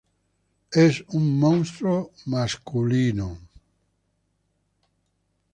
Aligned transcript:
Es 0.71 1.05
un 1.09 1.39
monstruo 1.39 2.09
"masculino". 2.25 3.37